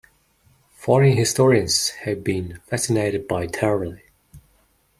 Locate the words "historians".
1.15-1.89